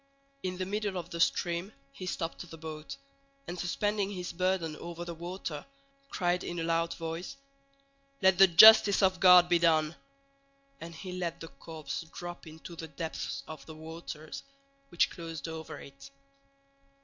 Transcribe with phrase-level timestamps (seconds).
[0.41, 2.97] In the middle of the stream he stopped the boat,
[3.47, 5.63] and suspending his burden over the water
[6.09, 7.37] cried in a loud voice,
[8.19, 9.95] "Let the justice of God be done!"
[10.79, 14.41] and he let the corpse drop into the depths of the waters,
[14.89, 16.09] which closed over it.